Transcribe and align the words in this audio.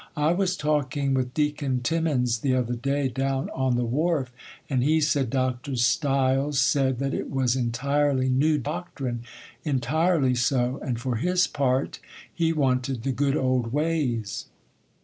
I 0.17 0.31
was 0.33 0.57
talking 0.57 1.13
with 1.13 1.35
Deacon 1.35 1.81
Timmins 1.81 2.39
the 2.39 2.55
other 2.55 2.73
day 2.73 3.07
down 3.07 3.51
on 3.51 3.75
the 3.75 3.85
wharf, 3.85 4.31
and 4.67 4.83
he 4.83 4.99
said 4.99 5.29
Dr. 5.29 5.75
Stiles 5.75 6.59
said 6.59 6.97
that 6.97 7.13
it 7.13 7.29
was 7.29 7.55
entirely 7.55 8.27
new 8.27 8.57
doctrine—entirely 8.57 10.33
so,—and 10.33 10.99
for 10.99 11.17
his 11.17 11.45
part 11.45 11.99
he 12.33 12.51
wanted 12.51 13.03
the 13.03 13.11
good 13.11 13.37
old 13.37 13.71
ways. 13.73 14.47